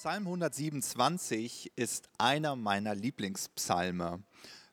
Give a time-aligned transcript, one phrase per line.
[0.00, 4.22] Psalm 127 ist einer meiner Lieblingspsalme.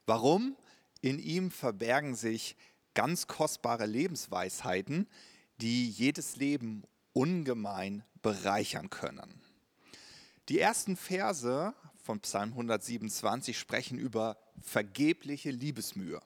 [0.05, 0.55] Warum?
[1.01, 2.55] In ihm verbergen sich
[2.93, 5.05] ganz kostbare Lebensweisheiten,
[5.57, 9.41] die jedes Leben ungemein bereichern können.
[10.47, 16.21] Die ersten Verse von Psalm 127 sprechen über vergebliche Liebesmühe.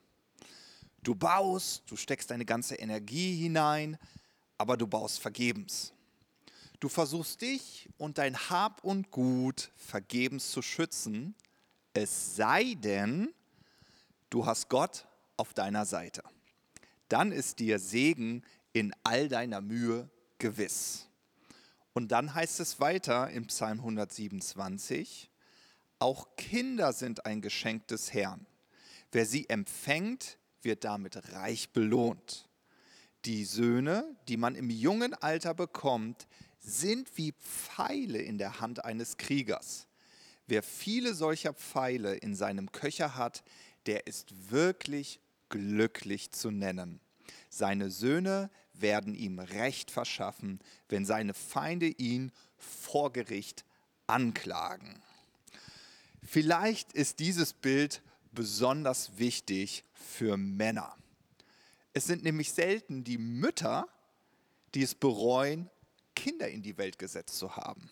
[1.01, 3.97] Du baust, du steckst deine ganze Energie hinein,
[4.59, 5.91] aber du baust vergebens.
[6.81, 11.35] Du versuchst dich und dein Hab und Gut vergebens zu schützen,
[11.93, 13.31] es sei denn,
[14.31, 15.05] du hast Gott
[15.37, 16.23] auf deiner Seite.
[17.07, 21.07] Dann ist dir Segen in all deiner Mühe gewiss.
[21.93, 25.29] Und dann heißt es weiter im Psalm 127,
[25.99, 28.47] auch Kinder sind ein Geschenk des Herrn.
[29.11, 32.49] Wer sie empfängt, wird damit reich belohnt.
[33.25, 36.25] Die Söhne, die man im jungen Alter bekommt,
[36.61, 39.87] sind wie Pfeile in der Hand eines Kriegers.
[40.47, 43.43] Wer viele solcher Pfeile in seinem Köcher hat,
[43.85, 46.99] der ist wirklich glücklich zu nennen.
[47.49, 53.65] Seine Söhne werden ihm Recht verschaffen, wenn seine Feinde ihn vor Gericht
[54.07, 55.01] anklagen.
[56.23, 58.01] Vielleicht ist dieses Bild
[58.31, 60.95] besonders wichtig für Männer.
[61.93, 63.87] Es sind nämlich selten die Mütter,
[64.73, 65.69] die es bereuen,
[66.15, 67.89] Kinder in die Welt gesetzt zu haben.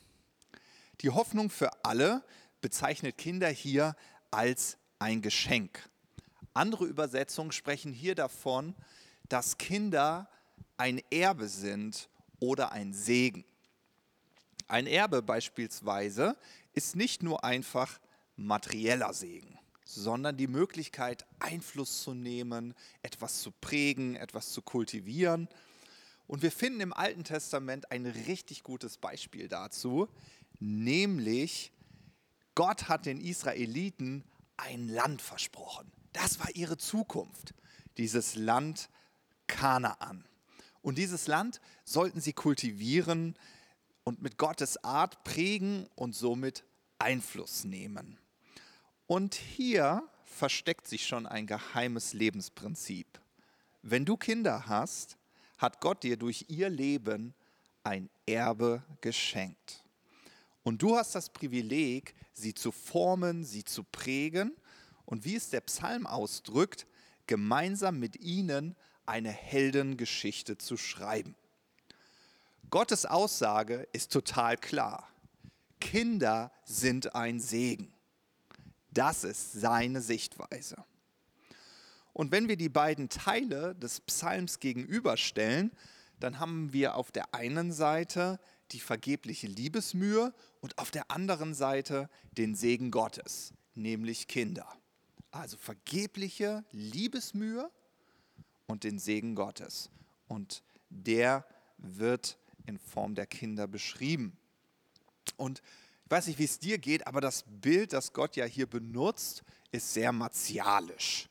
[1.02, 2.23] Die Hoffnung für alle
[2.62, 3.95] bezeichnet Kinder hier
[4.31, 5.89] als ein Geschenk.
[6.53, 8.75] Andere Übersetzungen sprechen hier davon,
[9.30, 10.30] dass Kinder
[10.78, 12.09] ein Erbe sind
[12.40, 13.45] oder ein Segen.
[14.67, 16.38] Ein Erbe beispielsweise
[16.73, 18.00] ist nicht nur einfach
[18.36, 25.50] materieller Segen, sondern die Möglichkeit, Einfluss zu nehmen, etwas zu prägen, etwas zu kultivieren
[26.29, 30.07] und wir finden im Alten Testament ein richtig gutes Beispiel dazu,
[30.59, 31.72] nämlich
[32.53, 34.23] Gott hat den Israeliten
[34.56, 35.91] ein Land versprochen.
[36.13, 37.56] Das war ihre Zukunft,
[37.97, 38.91] dieses Land
[39.47, 40.23] Kanaan.
[40.84, 43.35] Und dieses Land sollten sie kultivieren
[44.03, 46.63] und mit Gottes Art prägen und somit
[47.00, 48.19] Einfluss nehmen.
[49.07, 53.19] Und hier versteckt sich schon ein geheimes Lebensprinzip.
[53.81, 55.19] Wenn du Kinder hast,
[55.59, 57.36] hat Gott dir durch ihr Leben
[57.84, 59.84] ein Erbe geschenkt.
[60.64, 64.56] Und du hast das Privileg, sie zu formen, sie zu prägen
[65.06, 66.88] und wie es der Psalm ausdrückt,
[67.28, 68.75] gemeinsam mit ihnen
[69.06, 71.36] eine Heldengeschichte zu schreiben.
[72.70, 75.09] Gottes Aussage ist total klar.
[75.80, 77.91] Kinder sind ein Segen.
[78.91, 80.84] Das ist seine Sichtweise.
[82.19, 85.72] Und wenn wir die beiden Teile des Psalms gegenüberstellen,
[86.19, 88.41] dann haben wir auf der einen Seite
[88.74, 94.68] die vergebliche Liebesmühe und auf der anderen Seite den Segen Gottes, nämlich Kinder.
[95.31, 97.72] Also vergebliche Liebesmühe
[98.68, 99.90] und den Segen Gottes.
[100.28, 101.46] Und der
[101.78, 104.38] wird in Form der Kinder beschrieben.
[105.38, 105.62] Und
[106.03, 109.41] ich weiß nicht, wie es dir geht, aber das Bild, das Gott ja hier benutzt,
[109.72, 111.29] ist sehr martialisch.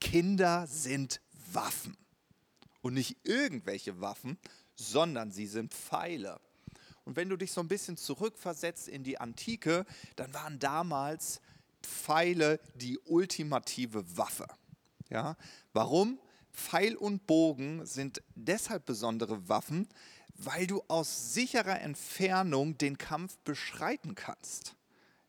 [0.00, 1.20] Kinder sind
[1.52, 1.96] Waffen.
[2.80, 4.38] Und nicht irgendwelche Waffen,
[4.76, 6.40] sondern sie sind Pfeile.
[7.04, 9.84] Und wenn du dich so ein bisschen zurückversetzt in die Antike,
[10.16, 11.40] dann waren damals
[11.82, 14.46] Pfeile die ultimative Waffe.
[15.10, 15.36] Ja?
[15.72, 16.18] Warum?
[16.52, 19.88] Pfeil und Bogen sind deshalb besondere Waffen,
[20.34, 24.74] weil du aus sicherer Entfernung den Kampf beschreiten kannst.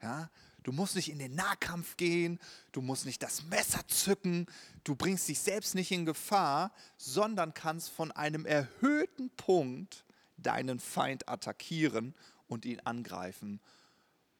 [0.01, 0.29] Ja?
[0.69, 2.37] Du musst nicht in den Nahkampf gehen,
[2.73, 4.45] du musst nicht das Messer zücken,
[4.83, 10.05] du bringst dich selbst nicht in Gefahr, sondern kannst von einem erhöhten Punkt
[10.37, 12.13] deinen Feind attackieren
[12.47, 13.59] und ihn angreifen.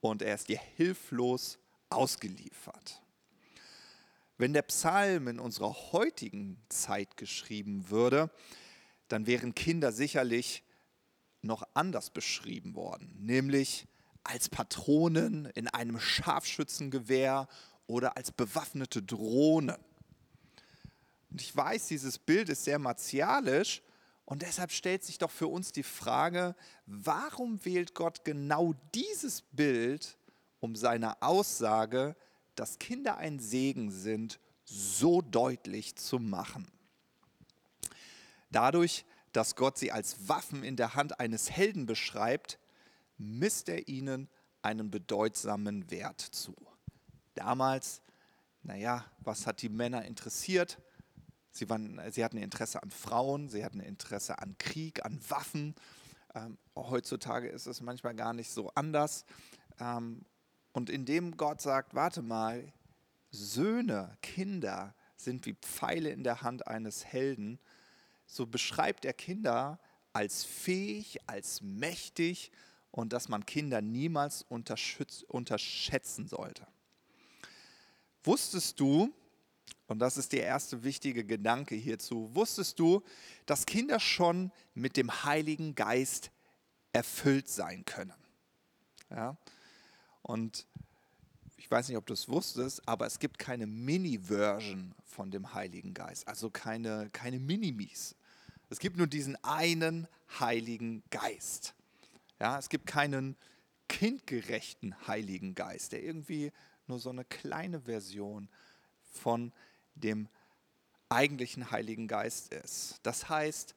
[0.02, 1.58] Und er ist dir hilflos
[1.90, 3.02] ausgeliefert.
[4.38, 8.30] Wenn der Psalm in unserer heutigen Zeit geschrieben würde,
[9.08, 10.62] dann wären Kinder sicherlich
[11.42, 13.88] noch anders beschrieben worden, nämlich
[14.30, 17.48] als Patronen in einem Scharfschützengewehr
[17.88, 19.78] oder als bewaffnete Drohnen.
[21.32, 23.82] Und ich weiß, dieses Bild ist sehr martialisch
[24.26, 26.56] und deshalb stellt sich doch für uns die Frage,
[26.86, 30.18] warum wählt Gott genau dieses Bild,
[30.60, 32.16] um seine Aussage,
[32.54, 36.68] dass Kinder ein Segen sind, so deutlich zu machen?
[38.52, 42.60] Dadurch, dass Gott sie als Waffen in der Hand eines Helden beschreibt,
[43.20, 44.30] misst er ihnen
[44.62, 46.56] einen bedeutsamen Wert zu.
[47.36, 48.02] Damals,
[48.64, 50.82] naja, was hat die Männer interessiert?
[51.52, 55.76] Sie, waren, sie hatten Interesse an Frauen, sie hatten Interesse an Krieg, an Waffen.
[56.36, 59.26] Ähm, heutzutage ist es manchmal gar nicht so anders.
[59.80, 60.26] Ähm,
[60.74, 62.72] und indem Gott sagt, warte mal,
[63.32, 67.60] Söhne, Kinder sind wie Pfeile in der Hand eines Helden,
[68.26, 69.80] so beschreibt er Kinder
[70.14, 72.52] als fähig, als mächtig
[72.92, 76.68] und dass man Kinder niemals unterschätzen sollte.
[78.24, 79.14] Wusstest du,
[79.88, 83.02] und das ist der erste wichtige Gedanke hierzu, wusstest du,
[83.46, 86.32] dass Kinder schon mit dem Heiligen Geist
[86.92, 88.14] erfüllt sein können?
[89.10, 89.38] Ja?
[90.22, 90.68] Und
[91.58, 95.94] ich weiß nicht, ob du es wusstest, aber es gibt keine Mini-Version von dem Heiligen
[95.94, 98.16] Geist, also keine, keine Minimis.
[98.70, 100.08] Es gibt nur diesen einen
[100.40, 101.74] Heiligen Geist.
[102.40, 103.36] Ja, es gibt keinen
[103.90, 106.52] kindgerechten Heiligen Geist, der irgendwie
[106.88, 108.50] nur so eine kleine Version
[109.04, 109.52] von
[109.96, 110.30] dem
[111.10, 113.00] eigentlichen Heiligen Geist ist.
[113.04, 113.76] Das heißt,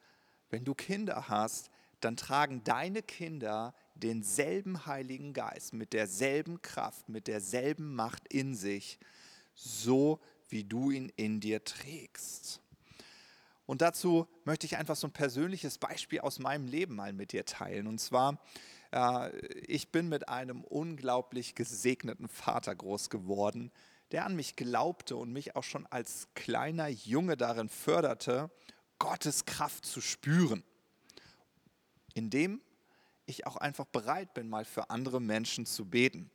[0.51, 1.71] wenn du Kinder hast,
[2.01, 8.99] dann tragen deine Kinder denselben Heiligen Geist mit derselben Kraft, mit derselben Macht in sich,
[9.55, 12.62] so wie du ihn in dir trägst.
[13.67, 17.45] Und dazu möchte ich einfach so ein persönliches Beispiel aus meinem Leben mal mit dir
[17.45, 17.87] teilen.
[17.87, 18.41] Und zwar,
[18.93, 19.37] äh,
[19.67, 23.71] ich bin mit einem unglaublich gesegneten Vater groß geworden,
[24.11, 28.51] der an mich glaubte und mich auch schon als kleiner Junge darin förderte,
[28.99, 30.63] Gottes Kraft zu spüren.
[32.15, 32.61] Indem
[33.27, 36.31] ich auch einfach bereit bin, mal für andere Menschen zu beten.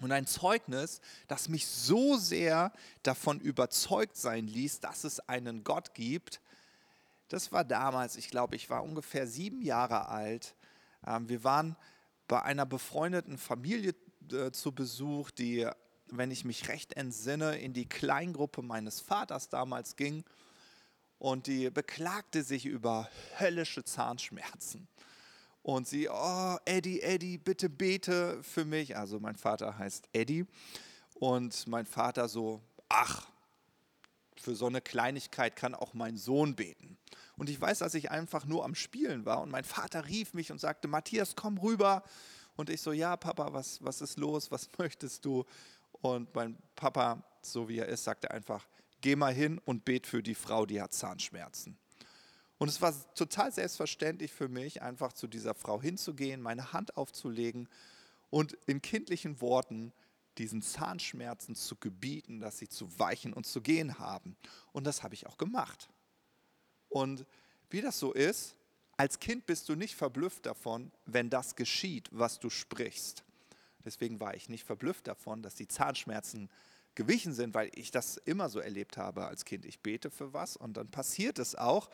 [0.00, 5.94] Und ein Zeugnis, das mich so sehr davon überzeugt sein ließ, dass es einen Gott
[5.94, 6.40] gibt,
[7.28, 10.54] das war damals, ich glaube, ich war ungefähr sieben Jahre alt.
[11.06, 11.76] Ähm, wir waren
[12.28, 13.94] bei einer befreundeten Familie
[14.30, 15.68] äh, zu Besuch, die,
[16.06, 20.24] wenn ich mich recht entsinne, in die Kleingruppe meines Vaters damals ging.
[21.18, 23.08] Und die beklagte sich über
[23.38, 24.86] höllische Zahnschmerzen.
[25.64, 28.98] Und sie, oh, Eddie, Eddie, bitte bete für mich.
[28.98, 30.44] Also mein Vater heißt Eddie.
[31.14, 33.26] Und mein Vater so, ach,
[34.36, 36.98] für so eine Kleinigkeit kann auch mein Sohn beten.
[37.38, 39.40] Und ich weiß, dass ich einfach nur am Spielen war.
[39.40, 42.02] Und mein Vater rief mich und sagte, Matthias, komm rüber.
[42.56, 44.50] Und ich so, ja, Papa, was, was ist los?
[44.50, 45.46] Was möchtest du?
[45.92, 48.68] Und mein Papa, so wie er ist, sagte einfach,
[49.00, 51.78] geh mal hin und bet für die Frau, die hat Zahnschmerzen.
[52.58, 57.68] Und es war total selbstverständlich für mich, einfach zu dieser Frau hinzugehen, meine Hand aufzulegen
[58.30, 59.92] und in kindlichen Worten
[60.38, 64.36] diesen Zahnschmerzen zu gebieten, dass sie zu weichen und zu gehen haben.
[64.72, 65.88] Und das habe ich auch gemacht.
[66.88, 67.26] Und
[67.70, 68.56] wie das so ist,
[68.96, 73.24] als Kind bist du nicht verblüfft davon, wenn das geschieht, was du sprichst.
[73.84, 76.48] Deswegen war ich nicht verblüfft davon, dass die Zahnschmerzen
[76.94, 79.64] gewichen sind, weil ich das immer so erlebt habe als Kind.
[79.64, 81.90] Ich bete für was und dann passiert es auch.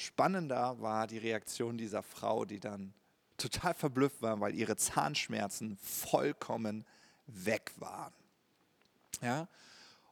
[0.00, 2.94] Spannender war die Reaktion dieser Frau, die dann
[3.36, 6.84] total verblüfft war, weil ihre Zahnschmerzen vollkommen
[7.26, 8.14] weg waren.
[9.20, 9.48] Ja?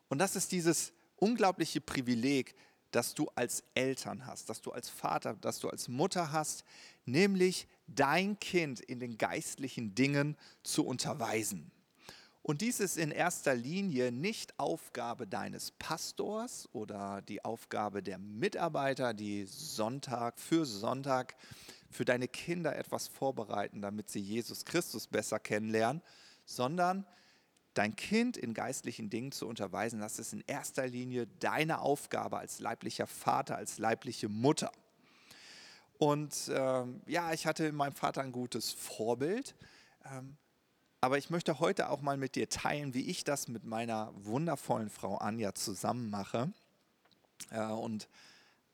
[0.09, 2.57] Und das ist dieses unglaubliche Privileg,
[2.91, 6.65] das du als Eltern hast, das du als Vater, das du als Mutter hast,
[7.05, 11.71] nämlich dein Kind in den geistlichen Dingen zu unterweisen.
[12.47, 19.15] Und dies ist in erster Linie nicht Aufgabe deines Pastors oder die Aufgabe der Mitarbeiter,
[19.15, 21.35] die Sonntag für Sonntag
[21.91, 26.03] für deine Kinder etwas vorbereiten, damit sie Jesus Christus besser kennenlernen,
[26.45, 27.05] sondern
[27.75, 32.61] dein Kind in geistlichen Dingen zu unterweisen, das ist in erster Linie deine Aufgabe als
[32.61, 34.71] leiblicher Vater, als leibliche Mutter.
[35.99, 39.57] Und ähm, ja, ich hatte in meinem Vater ein gutes Vorbild.
[40.05, 40.37] Ähm,
[41.07, 44.91] aber ich möchte heute auch mal mit dir teilen, wie ich das mit meiner wundervollen
[44.91, 46.53] Frau Anja zusammen mache.
[47.53, 48.09] Und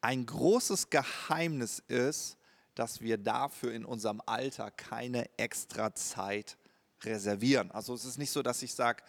[0.01, 2.39] ein großes Geheimnis ist,
[2.75, 6.57] dass wir dafür in unserem Alltag keine extra Zeit
[7.03, 7.71] reservieren.
[7.71, 9.03] Also es ist nicht so, dass ich sage,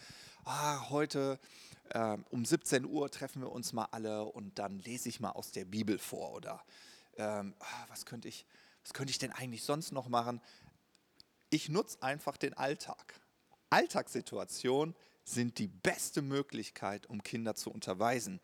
[0.44, 1.40] ah, heute
[1.92, 5.54] äh, um 17 Uhr treffen wir uns mal alle und dann lese ich mal aus
[5.54, 6.62] der Bibel vor oder
[7.16, 8.46] ähm, ah, was, könnte ich,
[8.84, 10.42] was könnte ich denn eigentlich sonst noch machen?
[11.54, 13.20] Ich nutze einfach den Alltag.
[13.70, 18.40] Alltagssituationen sind die beste Möglichkeit, um Kinder zu unterweisen.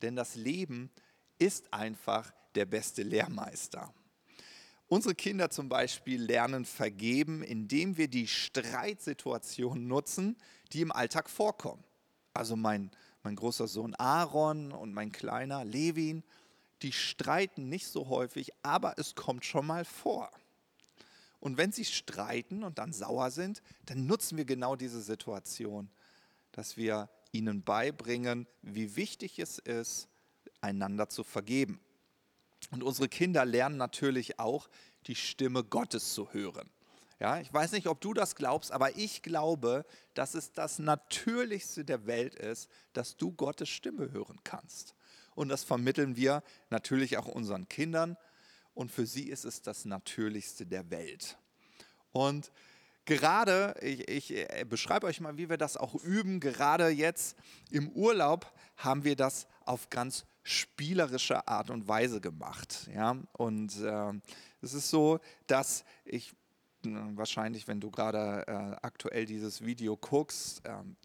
[0.00, 0.90] Denn das Leben
[1.38, 3.92] ist einfach der beste Lehrmeister.
[4.86, 10.36] Unsere Kinder zum Beispiel lernen vergeben, indem wir die Streitsituationen nutzen,
[10.72, 11.84] die im Alltag vorkommen.
[12.32, 12.90] Also mein,
[13.22, 16.22] mein großer Sohn Aaron und mein kleiner Levin,
[16.82, 20.30] die streiten nicht so häufig, aber es kommt schon mal vor.
[21.44, 25.90] Und wenn sie streiten und dann sauer sind, dann nutzen wir genau diese Situation,
[26.52, 30.08] dass wir ihnen beibringen, wie wichtig es ist,
[30.62, 31.80] einander zu vergeben.
[32.70, 34.70] Und unsere Kinder lernen natürlich auch
[35.06, 36.70] die Stimme Gottes zu hören.
[37.20, 39.84] Ja, ich weiß nicht, ob du das glaubst, aber ich glaube,
[40.14, 44.94] dass es das Natürlichste der Welt ist, dass du Gottes Stimme hören kannst.
[45.34, 48.16] Und das vermitteln wir natürlich auch unseren Kindern.
[48.74, 51.38] Und für sie ist es das Natürlichste der Welt.
[52.12, 52.50] Und
[53.04, 57.36] gerade, ich, ich äh, beschreibe euch mal, wie wir das auch üben, gerade jetzt
[57.70, 62.88] im Urlaub haben wir das auf ganz spielerische Art und Weise gemacht.
[62.94, 63.16] Ja?
[63.32, 64.12] Und äh,
[64.60, 66.32] es ist so, dass ich
[66.84, 70.96] äh, wahrscheinlich, wenn du gerade äh, aktuell dieses Video guckst, ähm,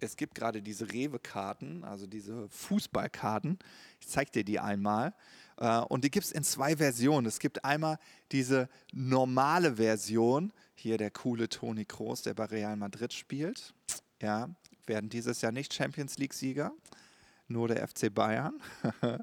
[0.00, 3.58] es gibt gerade diese Rewe-Karten, also diese Fußballkarten.
[4.00, 5.12] Ich zeige dir die einmal.
[5.58, 7.26] Äh, und die gibt es in zwei Versionen.
[7.26, 7.98] Es gibt einmal
[8.32, 13.74] diese normale Version, hier der coole Toni Kroos, der bei Real Madrid spielt.
[14.22, 14.48] Ja,
[14.86, 16.72] werden dieses Jahr nicht Champions League-Sieger,
[17.46, 18.60] nur der FC Bayern.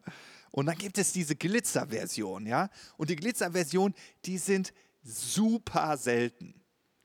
[0.51, 2.69] Und dann gibt es diese Glitzer-Version, ja.
[2.95, 4.73] Und die Glitzer-Version, die sind
[5.03, 6.53] super selten.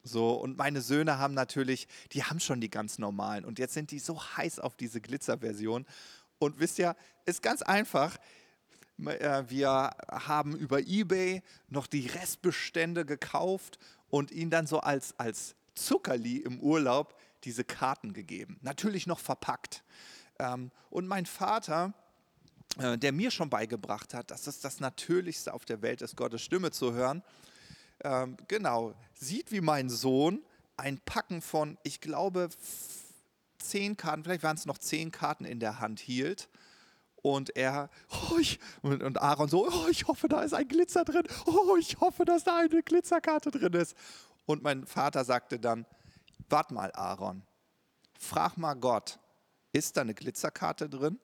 [0.04, 3.44] So, und meine Söhne haben natürlich, die haben schon die ganz normalen.
[3.44, 5.84] Und jetzt sind die so heiß auf diese Glitzer-Version.
[6.38, 6.94] Und wisst ihr,
[7.26, 8.18] ist ganz einfach.
[9.06, 13.78] Äh, wir haben über Ebay noch die Restbestände gekauft
[14.08, 18.58] und ihnen dann so als, als Zuckerli im Urlaub diese Karten gegeben.
[18.62, 19.82] Natürlich noch verpackt.
[20.38, 21.94] Ähm, und mein Vater,
[22.78, 26.42] äh, der mir schon beigebracht hat, dass es das Natürlichste auf der Welt ist, Gottes
[26.42, 27.22] Stimme zu hören,
[28.02, 30.42] ähm, genau, sieht wie mein Sohn
[30.76, 32.48] ein Packen von, ich glaube,
[33.58, 36.48] zehn Karten, vielleicht waren es noch zehn Karten in der Hand hielt
[37.22, 41.24] und er, oh, ich, und, Aaron so, oh, ich hoffe, da ist ein Glitzer drin.
[41.46, 43.96] Oh, ich hoffe, dass da eine Glitzerkarte drin ist.
[44.46, 45.86] Und mein Vater sagte dann,
[46.48, 47.42] warte mal, Aaron,
[48.18, 49.18] frag mal Gott,
[49.72, 51.18] ist da eine Glitzerkarte drin?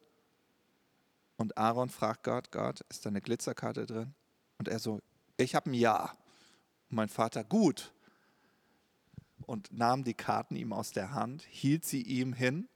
[1.37, 4.15] Und Aaron fragt Gott, Gott, ist da eine Glitzerkarte drin?
[4.59, 5.00] Und er so,
[5.37, 6.17] ich habe ein Ja.
[6.88, 7.93] Und mein Vater, gut.
[9.45, 12.69] Und nahm die Karten ihm aus der Hand, hielt sie ihm hin.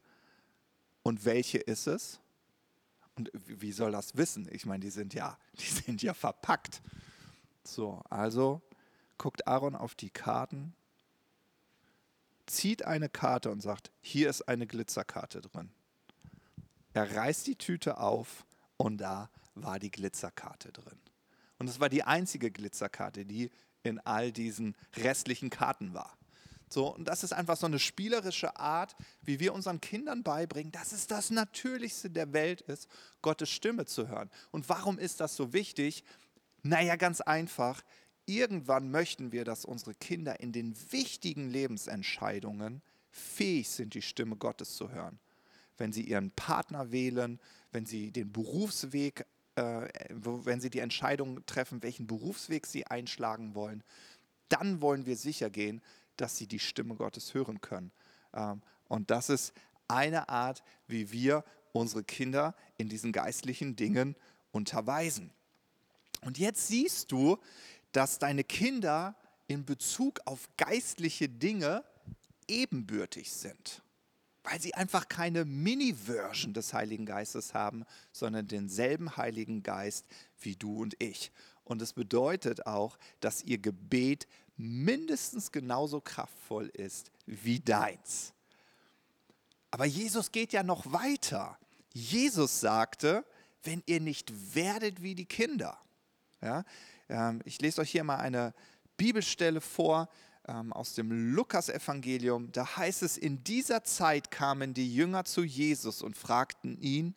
[1.02, 2.20] Und welche ist es?
[3.20, 4.48] Und wie soll das wissen?
[4.50, 6.80] Ich meine, die sind ja, die sind ja verpackt.
[7.64, 8.62] So, also
[9.18, 10.74] guckt Aaron auf die Karten,
[12.46, 15.68] zieht eine Karte und sagt, hier ist eine Glitzerkarte drin.
[16.94, 18.46] Er reißt die Tüte auf
[18.78, 20.98] und da war die Glitzerkarte drin.
[21.58, 23.50] Und es war die einzige Glitzerkarte, die
[23.82, 26.16] in all diesen restlichen Karten war.
[26.72, 30.92] So, und das ist einfach so eine spielerische Art, wie wir unseren Kindern beibringen, dass
[30.92, 32.88] es das Natürlichste der Welt ist,
[33.22, 34.30] Gottes Stimme zu hören.
[34.52, 36.04] Und warum ist das so wichtig?
[36.62, 37.82] Naja, ganz einfach.
[38.24, 44.76] Irgendwann möchten wir, dass unsere Kinder in den wichtigen Lebensentscheidungen fähig sind, die Stimme Gottes
[44.76, 45.18] zu hören.
[45.76, 47.40] Wenn sie ihren Partner wählen,
[47.72, 53.82] wenn sie den Berufsweg, äh, wenn sie die Entscheidung treffen, welchen Berufsweg sie einschlagen wollen,
[54.48, 55.80] dann wollen wir sicher gehen,
[56.20, 57.92] dass sie die Stimme Gottes hören können.
[58.34, 59.52] Ähm, und das ist
[59.88, 64.16] eine Art, wie wir unsere Kinder in diesen geistlichen Dingen
[64.52, 65.32] unterweisen.
[66.22, 67.38] Und jetzt siehst du,
[67.92, 71.84] dass deine Kinder in Bezug auf geistliche Dinge
[72.46, 73.82] ebenbürtig sind,
[74.44, 80.06] weil sie einfach keine Mini-Version des Heiligen Geistes haben, sondern denselben Heiligen Geist
[80.40, 81.32] wie du und ich.
[81.64, 84.26] Und es bedeutet auch, dass ihr Gebet
[84.60, 88.32] mindestens genauso kraftvoll ist wie deins.
[89.70, 91.58] Aber Jesus geht ja noch weiter.
[91.92, 93.24] Jesus sagte,
[93.62, 95.78] wenn ihr nicht werdet wie die Kinder.
[96.40, 96.64] Ja,
[97.08, 98.54] ähm, ich lese euch hier mal eine
[98.96, 100.08] Bibelstelle vor
[100.48, 102.50] ähm, aus dem Lukasevangelium.
[102.52, 107.14] Da heißt es, in dieser Zeit kamen die Jünger zu Jesus und fragten ihn,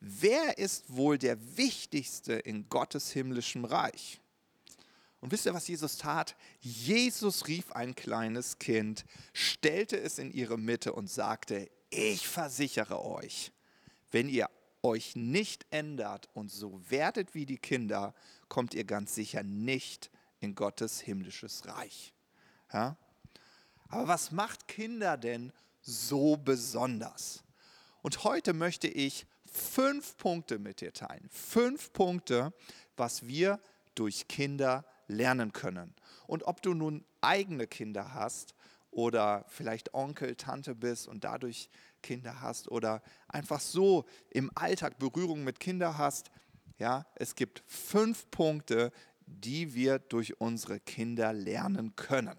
[0.00, 4.20] wer ist wohl der Wichtigste in Gottes himmlischem Reich?
[5.20, 6.36] Und wisst ihr, was Jesus tat?
[6.60, 13.52] Jesus rief ein kleines Kind, stellte es in ihre Mitte und sagte, ich versichere euch,
[14.10, 14.48] wenn ihr
[14.82, 18.14] euch nicht ändert und so werdet wie die Kinder,
[18.48, 22.14] kommt ihr ganz sicher nicht in Gottes himmlisches Reich.
[22.72, 22.96] Ja?
[23.88, 27.42] Aber was macht Kinder denn so besonders?
[28.02, 31.28] Und heute möchte ich fünf Punkte mit dir teilen.
[31.30, 32.52] Fünf Punkte,
[32.96, 33.60] was wir
[33.94, 35.94] durch Kinder lernen können.
[36.26, 38.54] Und ob du nun eigene Kinder hast
[38.90, 41.68] oder vielleicht Onkel, Tante bist und dadurch
[42.02, 46.30] Kinder hast oder einfach so im Alltag Berührung mit Kindern hast,
[46.78, 48.92] ja, es gibt fünf Punkte,
[49.26, 52.38] die wir durch unsere Kinder lernen können.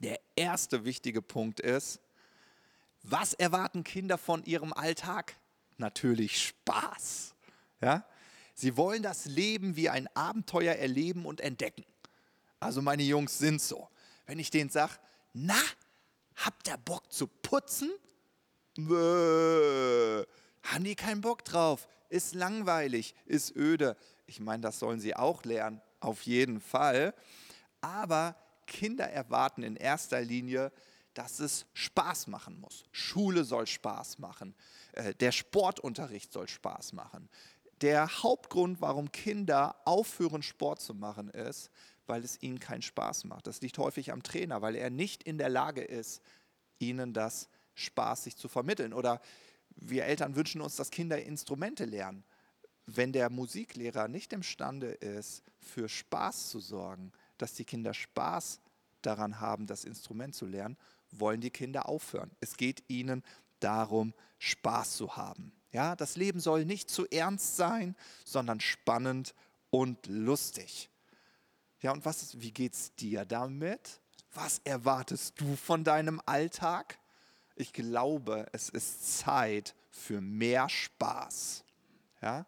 [0.00, 2.00] Der erste wichtige Punkt ist,
[3.02, 5.36] was erwarten Kinder von ihrem Alltag?
[5.76, 7.34] Natürlich Spaß.
[7.80, 8.06] Ja?
[8.54, 11.84] Sie wollen das Leben wie ein Abenteuer erleben und entdecken.
[12.60, 13.88] Also meine Jungs sind so.
[14.26, 14.94] Wenn ich denen sage,
[15.32, 15.60] na,
[16.36, 17.90] habt ihr Bock zu putzen?
[18.76, 20.24] Bäh,
[20.62, 21.88] haben die keinen Bock drauf?
[22.08, 23.96] Ist langweilig, ist öde.
[24.26, 27.14] Ich meine, das sollen sie auch lernen, auf jeden Fall.
[27.80, 30.72] Aber Kinder erwarten in erster Linie,
[31.12, 32.84] dass es Spaß machen muss.
[32.90, 34.54] Schule soll Spaß machen.
[34.92, 37.28] Äh, der Sportunterricht soll Spaß machen.
[37.84, 41.70] Der Hauptgrund, warum Kinder aufhören, Sport zu machen, ist,
[42.06, 43.46] weil es ihnen keinen Spaß macht.
[43.46, 46.22] Das liegt häufig am Trainer, weil er nicht in der Lage ist,
[46.78, 48.94] ihnen das spaßig zu vermitteln.
[48.94, 49.20] Oder
[49.76, 52.24] wir Eltern wünschen uns, dass Kinder Instrumente lernen.
[52.86, 58.60] Wenn der Musiklehrer nicht imstande ist, für Spaß zu sorgen, dass die Kinder Spaß
[59.02, 60.78] daran haben, das Instrument zu lernen,
[61.10, 62.30] wollen die Kinder aufhören.
[62.40, 63.22] Es geht ihnen
[63.60, 65.52] darum, Spaß zu haben.
[65.74, 69.34] Ja, das Leben soll nicht zu ernst sein, sondern spannend
[69.70, 70.88] und lustig.
[71.80, 74.00] Ja, und was, wie geht's dir damit?
[74.34, 77.00] Was erwartest du von deinem Alltag?
[77.56, 81.64] Ich glaube, es ist Zeit für mehr Spaß.
[82.22, 82.46] Ja?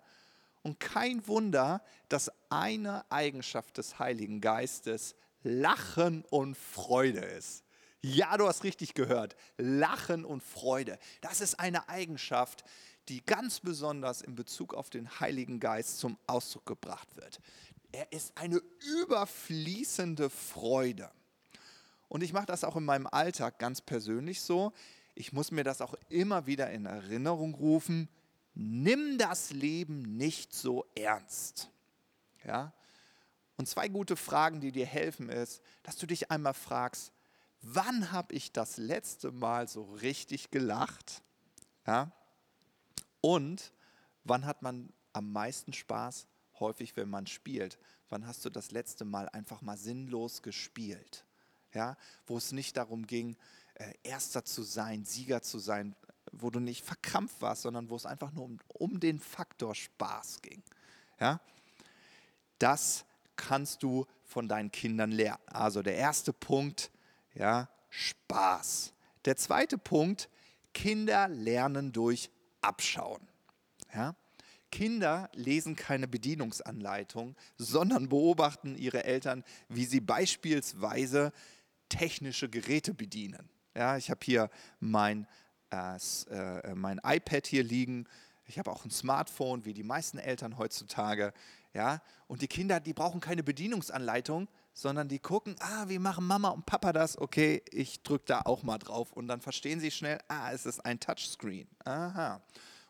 [0.63, 7.65] Und kein Wunder, dass eine Eigenschaft des Heiligen Geistes Lachen und Freude ist.
[8.03, 9.35] Ja, du hast richtig gehört.
[9.57, 10.97] Lachen und Freude.
[11.23, 12.63] Das ist eine Eigenschaft,
[13.09, 17.41] die ganz besonders in Bezug auf den Heiligen Geist zum Ausdruck gebracht wird.
[17.93, 18.61] Er ist eine
[19.03, 21.11] überfließende Freude.
[22.09, 24.73] Und ich mache das auch in meinem Alltag ganz persönlich so.
[25.15, 28.09] Ich muss mir das auch immer wieder in Erinnerung rufen.
[28.55, 31.71] Nimm das Leben nicht so ernst.
[32.45, 32.73] Ja?
[33.57, 37.13] Und zwei gute Fragen, die dir helfen, ist, dass du dich einmal fragst,
[37.63, 41.23] wann habe ich das letzte Mal so richtig gelacht?
[41.87, 42.13] Ja?
[43.27, 43.73] Und
[44.23, 46.29] wann hat man am meisten Spaß?
[46.61, 47.77] Häufig, wenn man spielt.
[48.09, 51.25] Wann hast du das letzte Mal einfach mal sinnlos gespielt?
[51.75, 51.97] Ja?
[52.29, 53.37] Wo es nicht darum ging,
[53.75, 55.97] äh, Erster zu sein, Sieger zu sein,
[56.31, 60.41] wo du nicht verkrampft warst, sondern wo es einfach nur um, um den Faktor Spaß
[60.43, 60.63] ging.
[61.19, 61.41] Ja?
[62.61, 65.43] Das kannst du von deinen Kindern lernen.
[65.47, 66.93] Also der erste Punkt,
[67.35, 68.93] ja, Spaß.
[69.25, 70.29] Der zweite Punkt,
[70.73, 72.31] Kinder lernen durch
[72.67, 73.27] Abschauen.
[73.95, 74.15] Ja?
[74.71, 81.33] Kinder lesen keine Bedienungsanleitung, sondern beobachten ihre Eltern, wie sie beispielsweise
[81.89, 83.49] technische Geräte bedienen.
[83.75, 84.51] Ja, ich habe hier
[84.81, 85.27] mein,
[85.71, 88.07] äh, äh, mein iPad hier liegen.
[88.47, 91.33] Ich habe auch ein Smartphone, wie die meisten Eltern heutzutage.
[91.73, 96.51] Ja, und die Kinder, die brauchen keine Bedienungsanleitung, sondern die gucken, ah, wie machen Mama
[96.51, 97.17] und Papa das?
[97.17, 100.85] Okay, ich drücke da auch mal drauf und dann verstehen sie schnell, ah, es ist
[100.85, 101.67] ein Touchscreen.
[101.87, 102.43] Aha.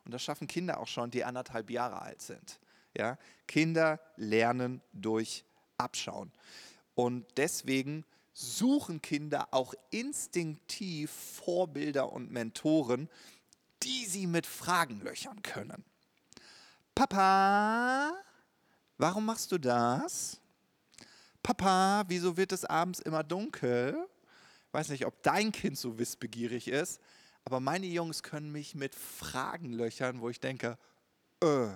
[0.05, 2.59] Und das schaffen Kinder auch schon, die anderthalb Jahre alt sind.
[2.96, 5.44] Ja, Kinder lernen durch
[5.79, 6.33] Abschauen.
[6.96, 13.09] Und deswegen suchen Kinder auch instinktiv Vorbilder und Mentoren,
[13.85, 15.85] die sie mit Fragen löchern können.
[16.96, 18.12] Papa,
[18.99, 20.40] warum machst du das?
[21.47, 23.97] Papa, wieso wird es abends immer dunkel?
[24.67, 27.01] Ich weiß nicht, ob dein Kind so wissbegierig ist,
[27.45, 30.77] aber meine Jungs können mich mit Fragen löchern, wo ich denke,
[31.41, 31.69] äh,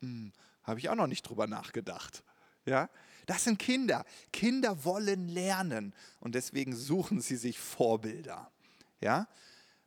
[0.00, 0.32] hm,
[0.64, 2.24] habe ich auch noch nicht drüber nachgedacht.
[2.64, 2.90] Ja?
[3.26, 4.04] Das sind Kinder.
[4.32, 8.50] Kinder wollen lernen und deswegen suchen sie sich Vorbilder.
[9.00, 9.28] Ja?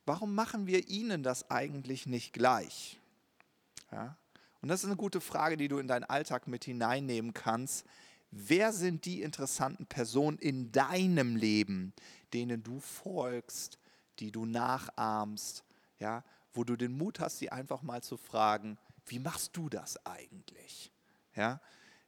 [0.05, 3.01] Warum machen wir ihnen das eigentlich nicht gleich?
[3.91, 4.15] Ja?
[4.61, 7.85] Und das ist eine gute Frage, die du in deinen Alltag mit hineinnehmen kannst.
[8.31, 11.93] Wer sind die interessanten Personen in deinem Leben,
[12.33, 13.79] denen du folgst,
[14.19, 15.63] die du nachahmst,
[15.99, 20.03] ja, wo du den Mut hast, sie einfach mal zu fragen, wie machst du das
[20.05, 20.91] eigentlich?
[21.35, 21.61] Ja?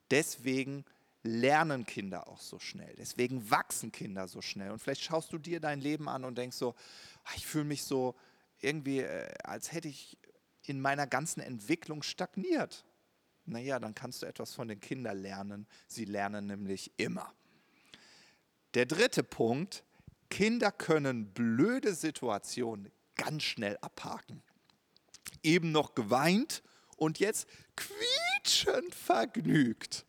[0.09, 0.85] Deswegen
[1.23, 2.95] lernen Kinder auch so schnell.
[2.97, 4.71] Deswegen wachsen Kinder so schnell.
[4.71, 6.75] Und vielleicht schaust du dir dein Leben an und denkst so,
[7.25, 8.15] ah, ich fühle mich so
[8.59, 10.17] irgendwie, äh, als hätte ich
[10.63, 12.85] in meiner ganzen Entwicklung stagniert.
[13.47, 15.67] Naja, dann kannst du etwas von den Kindern lernen.
[15.87, 17.33] Sie lernen nämlich immer.
[18.73, 19.85] Der dritte Punkt,
[20.29, 24.43] Kinder können blöde Situationen ganz schnell abhaken.
[25.43, 26.61] Eben noch geweint
[26.97, 30.05] und jetzt quietschend vergnügt.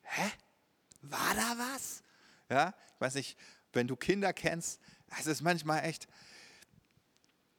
[0.00, 0.30] Hä?
[1.02, 2.02] War da was?
[2.48, 3.38] Ja, ich weiß nicht,
[3.74, 4.80] wenn du Kinder kennst,
[5.18, 6.08] es ist manchmal echt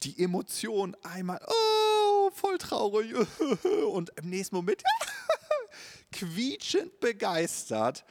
[0.01, 1.82] die Emotion einmal, oh,
[2.33, 3.13] voll traurig
[3.91, 4.83] und im nächsten Moment
[6.11, 8.05] quietschend begeistert.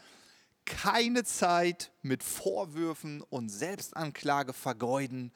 [0.64, 5.32] Keine Zeit mit Vorwürfen und Selbstanklage vergeuden.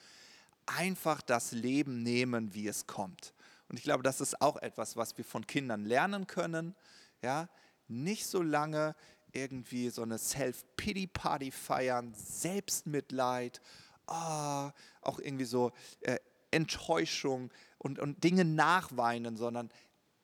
[0.66, 3.34] Einfach das Leben nehmen, wie es kommt.
[3.68, 6.74] Und ich glaube, das ist auch etwas, was wir von Kindern lernen können.
[7.22, 7.48] Ja,
[7.88, 8.94] nicht so lange
[9.32, 13.60] irgendwie so eine Self-Pity-Party feiern, Selbstmitleid,
[14.06, 14.70] oh,
[15.02, 16.18] auch irgendwie so äh,
[16.50, 19.70] Enttäuschung und, und Dinge nachweinen, sondern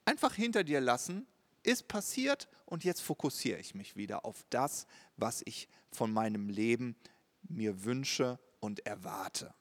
[0.04, 1.26] einfach hinter dir lassen,
[1.62, 6.96] ist passiert und jetzt fokussiere ich mich wieder auf das, was ich von meinem Leben
[7.42, 9.54] mir wünsche und erwarte.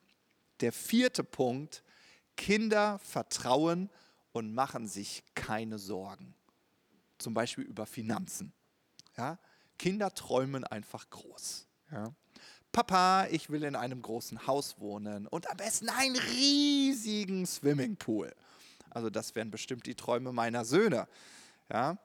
[0.62, 1.84] Der vierte Punkt,
[2.38, 3.90] Kinder vertrauen
[4.32, 6.34] und machen sich keine Sorgen.
[7.18, 8.54] Zum Beispiel über Finanzen.
[9.18, 9.38] Ja?
[9.78, 11.68] Kinder träumen einfach groß.
[11.92, 12.14] Ja?
[12.72, 18.34] Papa, ich will in einem großen Haus wohnen und am besten einen riesigen Swimmingpool.
[18.90, 21.08] Also das wären bestimmt die Träume meiner Söhne.
[21.70, 21.98] Ja?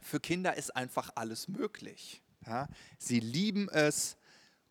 [0.00, 2.22] Für Kinder ist einfach alles möglich.
[2.46, 2.68] Ja?
[2.98, 4.16] Sie lieben es,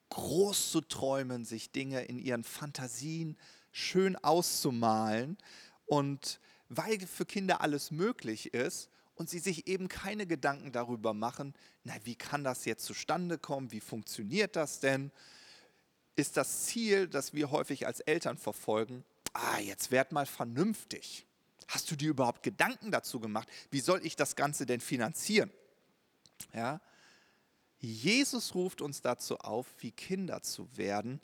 [0.09, 3.37] groß zu träumen, sich Dinge in ihren Fantasien
[3.71, 5.37] schön auszumalen.
[5.85, 8.89] Und weil für Kinder alles möglich ist
[9.21, 11.53] und sie sich eben keine Gedanken darüber machen,
[11.83, 15.11] na, wie kann das jetzt zustande kommen, wie funktioniert das denn,
[16.15, 21.27] ist das Ziel, das wir häufig als Eltern verfolgen, ah, jetzt werd mal vernünftig.
[21.67, 23.47] Hast du dir überhaupt Gedanken dazu gemacht?
[23.69, 25.51] Wie soll ich das Ganze denn finanzieren?
[26.51, 26.81] Ja?
[27.77, 31.21] Jesus ruft uns dazu auf, wie Kinder zu werden.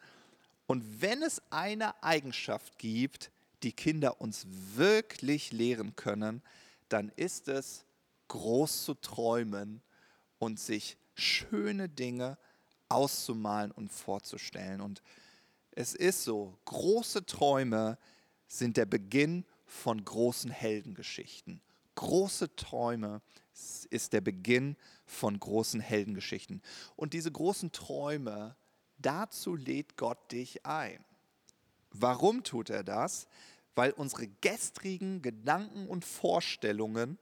[0.67, 3.31] Und wenn es eine Eigenschaft gibt,
[3.63, 6.43] die Kinder uns wirklich lehren können,
[6.89, 7.87] dann ist es,
[8.27, 9.81] groß zu träumen
[10.39, 12.37] und sich schöne Dinge
[12.89, 14.81] auszumalen und vorzustellen.
[14.81, 15.01] Und
[15.71, 17.97] es ist so, große Träume
[18.47, 21.61] sind der Beginn von großen Heldengeschichten.
[21.95, 23.21] Große Träume
[23.89, 26.61] ist der Beginn von großen Heldengeschichten.
[26.95, 28.55] Und diese großen Träume,
[28.97, 31.03] dazu lädt Gott dich ein.
[31.91, 33.27] Warum tut er das?
[33.75, 37.17] Weil unsere gestrigen Gedanken und Vorstellungen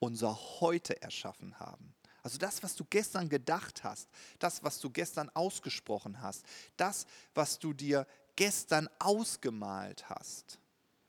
[0.00, 1.94] unser Heute erschaffen haben.
[2.22, 4.08] Also das, was du gestern gedacht hast,
[4.38, 6.44] das, was du gestern ausgesprochen hast,
[6.76, 10.58] das, was du dir gestern ausgemalt hast,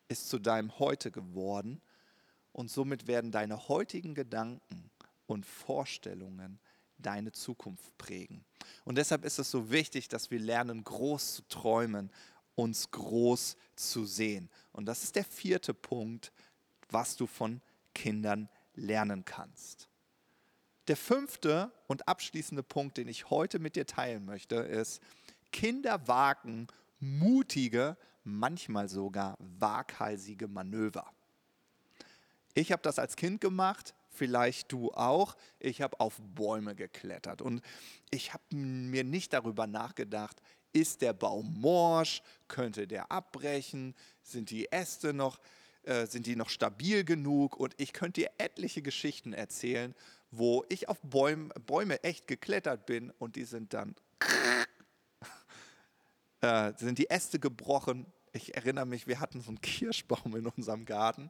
[0.07, 1.81] ist zu deinem Heute geworden
[2.53, 4.89] und somit werden deine heutigen Gedanken
[5.25, 6.59] und Vorstellungen
[6.97, 8.45] deine Zukunft prägen.
[8.85, 12.11] Und deshalb ist es so wichtig, dass wir lernen, groß zu träumen,
[12.55, 14.49] uns groß zu sehen.
[14.71, 16.31] Und das ist der vierte Punkt,
[16.89, 17.61] was du von
[17.93, 19.89] Kindern lernen kannst.
[20.87, 25.01] Der fünfte und abschließende Punkt, den ich heute mit dir teilen möchte, ist,
[25.51, 26.67] Kinder wagen
[26.99, 31.11] mutige manchmal sogar waghalsige Manöver.
[32.53, 35.35] Ich habe das als Kind gemacht, vielleicht du auch.
[35.59, 37.61] Ich habe auf Bäume geklettert und
[38.09, 40.41] ich habe mir nicht darüber nachgedacht,
[40.73, 45.39] ist der Baum morsch, könnte der abbrechen, sind die Äste noch,
[45.83, 47.57] äh, sind die noch stabil genug?
[47.57, 49.95] Und ich könnte dir etliche Geschichten erzählen,
[50.31, 53.95] wo ich auf Bäume, Bäume echt geklettert bin und die sind dann
[56.41, 58.05] äh, sind die Äste gebrochen.
[58.33, 61.29] Ich erinnere mich, wir hatten so einen Kirschbaum in unserem Garten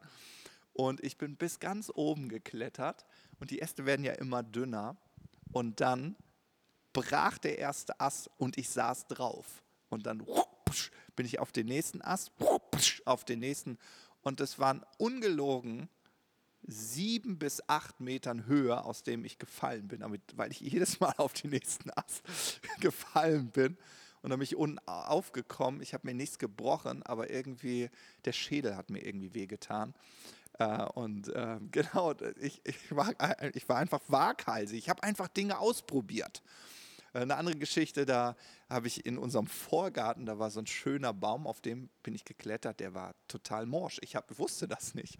[0.73, 3.05] und ich bin bis ganz oben geklettert
[3.39, 4.97] und die Äste werden ja immer dünner.
[5.51, 6.15] Und dann
[6.93, 9.63] brach der erste Ast und ich saß drauf.
[9.89, 10.25] Und dann
[11.15, 12.31] bin ich auf den nächsten Ast,
[13.05, 13.77] auf den nächsten
[14.21, 15.89] und es waren ungelogen
[16.63, 20.03] sieben bis acht Metern Höhe, aus dem ich gefallen bin,
[20.35, 22.23] weil ich jedes Mal auf den nächsten Ast
[22.79, 23.77] gefallen bin
[24.21, 25.81] und dann bin ich unten aufgekommen.
[25.81, 27.89] Ich habe mir nichts gebrochen, aber irgendwie
[28.25, 29.93] der Schädel hat mir irgendwie wehgetan.
[30.59, 33.13] Äh, und äh, genau, ich, ich, war,
[33.53, 34.77] ich war einfach waghalsig.
[34.77, 36.43] Ich habe einfach Dinge ausprobiert.
[37.13, 38.35] Äh, eine andere Geschichte, da
[38.69, 42.25] habe ich in unserem Vorgarten, da war so ein schöner Baum, auf dem bin ich
[42.25, 43.99] geklettert, der war total morsch.
[44.01, 45.17] Ich hab, wusste das nicht.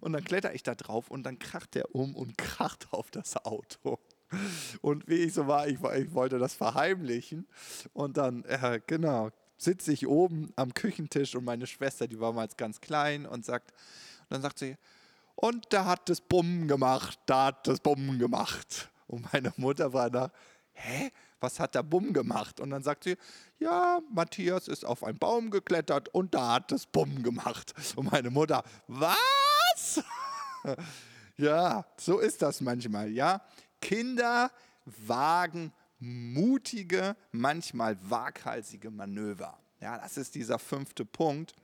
[0.00, 3.36] Und dann kletter ich da drauf und dann kracht der um und kracht auf das
[3.44, 3.98] Auto.
[4.80, 7.46] Und wie ich so war, ich, ich wollte das verheimlichen.
[7.92, 12.48] Und dann, äh, genau, sitze ich oben am Küchentisch und meine Schwester, die war mal
[12.56, 13.72] ganz klein und sagt,
[14.22, 14.76] und dann sagt sie,
[15.34, 18.90] und da hat es Bumm gemacht, da hat es Bumm gemacht.
[19.06, 20.32] Und meine Mutter war da,
[20.72, 22.60] hä, was hat der Bumm gemacht?
[22.60, 23.16] Und dann sagt sie,
[23.58, 27.74] ja, Matthias ist auf einen Baum geklettert und da hat es Bumm gemacht.
[27.96, 30.02] Und meine Mutter, was?
[31.36, 33.42] ja, so ist das manchmal, ja.
[33.80, 34.50] Kinder
[34.84, 39.58] wagen mutige, manchmal waghalsige Manöver.
[39.80, 41.54] Ja, das ist dieser fünfte Punkt.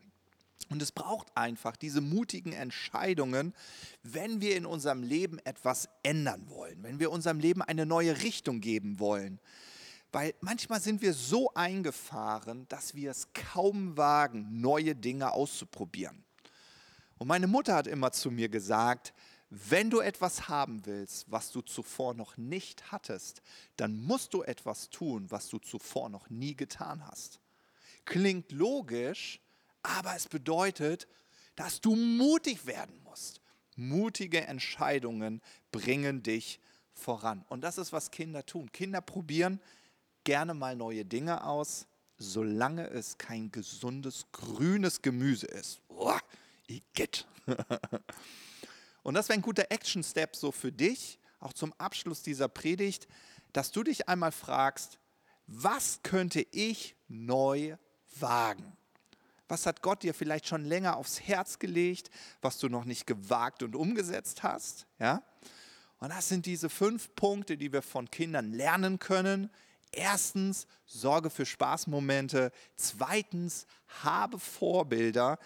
[0.70, 3.54] Und es braucht einfach diese mutigen Entscheidungen,
[4.02, 8.60] wenn wir in unserem Leben etwas ändern wollen, wenn wir unserem Leben eine neue Richtung
[8.60, 9.40] geben wollen.
[10.12, 16.24] Weil manchmal sind wir so eingefahren, dass wir es kaum wagen, neue Dinge auszuprobieren.
[17.18, 19.12] Und meine Mutter hat immer zu mir gesagt,
[19.50, 23.42] wenn du etwas haben willst, was du zuvor noch nicht hattest,
[23.76, 27.40] dann musst du etwas tun, was du zuvor noch nie getan hast.
[28.04, 29.40] Klingt logisch,
[29.96, 31.08] aber es bedeutet,
[31.56, 33.40] dass du mutig werden musst.
[33.76, 35.40] Mutige Entscheidungen
[35.72, 36.60] bringen dich
[36.92, 37.44] voran.
[37.48, 38.70] Und das ist, was Kinder tun.
[38.72, 39.60] Kinder probieren
[40.24, 45.80] gerne mal neue Dinge aus, solange es kein gesundes grünes Gemüse ist.
[46.66, 47.26] Igitt.
[49.02, 53.08] Und das wäre ein guter Action-Step so für dich, auch zum Abschluss dieser Predigt,
[53.52, 54.98] dass du dich einmal fragst,
[55.46, 57.76] was könnte ich neu
[58.18, 58.77] wagen?
[59.48, 62.10] Was hat Gott dir vielleicht schon länger aufs Herz gelegt,
[62.42, 64.86] was du noch nicht gewagt und umgesetzt hast?
[64.98, 65.22] Ja?
[65.98, 69.50] Und das sind diese fünf Punkte, die wir von Kindern lernen können.
[69.90, 72.52] Erstens, sorge für Spaßmomente.
[72.76, 73.66] Zweitens,
[74.02, 75.38] habe Vorbilder,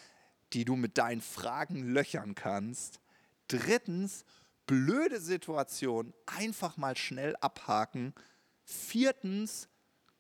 [0.53, 3.01] die du mit deinen Fragen löchern kannst.
[3.49, 4.25] Drittens,
[4.67, 8.15] blöde Situation einfach mal schnell abhaken.
[8.65, 9.69] Viertens,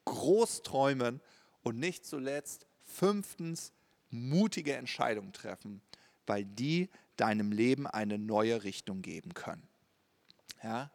[0.05, 1.21] groß träumen.
[1.62, 3.73] Und nicht zuletzt, fünftens,
[4.11, 5.81] mutige Entscheidungen treffen,
[6.27, 9.67] weil die deinem Leben eine neue Richtung geben können.
[10.63, 10.91] Ja?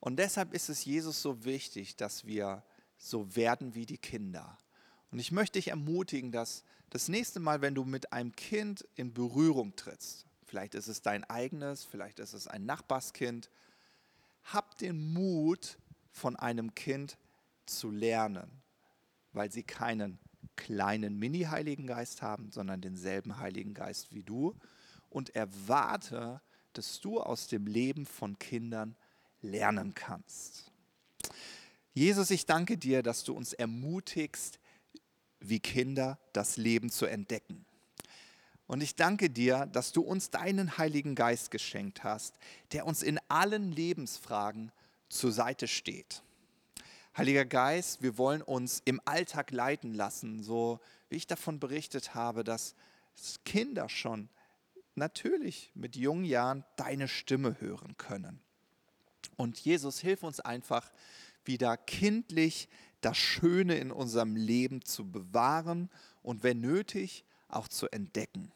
[0.00, 2.62] Und deshalb ist es Jesus so wichtig, dass wir
[2.96, 4.58] so werden wie die Kinder.
[5.10, 9.12] Und ich möchte dich ermutigen, dass das nächste Mal, wenn du mit einem Kind in
[9.12, 13.50] Berührung trittst, vielleicht ist es dein eigenes, vielleicht ist es ein Nachbarskind,
[14.44, 15.78] hab den Mut,
[16.12, 17.16] von einem Kind
[17.66, 18.50] zu lernen,
[19.32, 20.18] weil sie keinen
[20.60, 24.54] kleinen Mini-Heiligen Geist haben, sondern denselben Heiligen Geist wie du
[25.08, 26.42] und erwarte,
[26.74, 28.94] dass du aus dem Leben von Kindern
[29.40, 30.70] lernen kannst.
[31.94, 34.60] Jesus, ich danke dir, dass du uns ermutigst,
[35.40, 37.64] wie Kinder das Leben zu entdecken.
[38.66, 42.36] Und ich danke dir, dass du uns deinen Heiligen Geist geschenkt hast,
[42.72, 44.70] der uns in allen Lebensfragen
[45.08, 46.22] zur Seite steht.
[47.16, 52.44] Heiliger Geist, wir wollen uns im Alltag leiten lassen, so wie ich davon berichtet habe,
[52.44, 52.74] dass
[53.44, 54.28] Kinder schon
[54.94, 58.40] natürlich mit jungen Jahren deine Stimme hören können.
[59.36, 60.92] Und Jesus, hilf uns einfach
[61.44, 62.68] wieder kindlich
[63.00, 65.90] das Schöne in unserem Leben zu bewahren
[66.22, 68.52] und wenn nötig auch zu entdecken.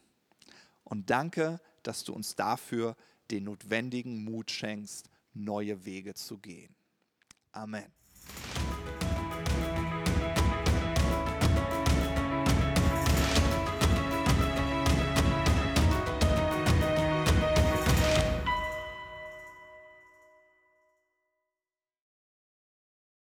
[0.84, 2.96] Und danke, dass du uns dafür
[3.30, 6.74] den notwendigen Mut schenkst, neue Wege zu gehen.
[7.52, 8.03] Amen.